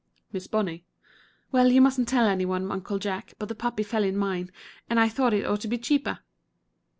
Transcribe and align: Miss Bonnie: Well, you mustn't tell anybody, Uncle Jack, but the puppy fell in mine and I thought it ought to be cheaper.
Miss 0.31 0.47
Bonnie: 0.47 0.83
Well, 1.51 1.71
you 1.71 1.79
mustn't 1.79 2.07
tell 2.07 2.25
anybody, 2.25 2.65
Uncle 2.65 2.97
Jack, 2.97 3.35
but 3.37 3.49
the 3.49 3.53
puppy 3.53 3.83
fell 3.83 4.03
in 4.03 4.17
mine 4.17 4.51
and 4.89 4.99
I 4.99 5.07
thought 5.07 5.31
it 5.31 5.45
ought 5.45 5.61
to 5.61 5.67
be 5.67 5.77
cheaper. 5.77 6.17